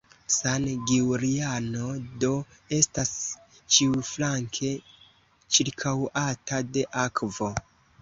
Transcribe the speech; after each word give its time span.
San 0.35 0.63
Giuliano 0.91 1.89
do 2.23 2.31
estas 2.79 3.13
ĉiuflanke 3.77 4.75
ĉirkaŭata 5.55 6.67
de 6.75 6.91
akvo. 7.09 7.57